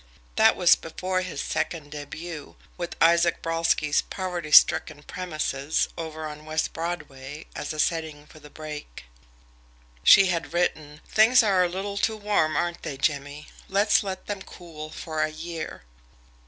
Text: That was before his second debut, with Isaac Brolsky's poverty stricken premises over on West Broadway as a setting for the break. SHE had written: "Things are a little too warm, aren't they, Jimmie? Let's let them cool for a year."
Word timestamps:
That 0.35 0.55
was 0.55 0.75
before 0.75 1.21
his 1.21 1.41
second 1.43 1.91
debut, 1.91 2.55
with 2.75 2.95
Isaac 2.99 3.43
Brolsky's 3.43 4.01
poverty 4.01 4.51
stricken 4.51 5.03
premises 5.03 5.89
over 5.95 6.25
on 6.25 6.43
West 6.43 6.73
Broadway 6.73 7.45
as 7.55 7.71
a 7.71 7.77
setting 7.77 8.25
for 8.25 8.39
the 8.39 8.49
break. 8.49 9.03
SHE 10.03 10.25
had 10.25 10.53
written: 10.53 11.01
"Things 11.07 11.43
are 11.43 11.63
a 11.63 11.69
little 11.69 11.99
too 11.99 12.17
warm, 12.17 12.55
aren't 12.55 12.81
they, 12.81 12.97
Jimmie? 12.97 13.49
Let's 13.69 14.01
let 14.01 14.25
them 14.25 14.41
cool 14.41 14.89
for 14.89 15.21
a 15.21 15.29
year." 15.29 15.83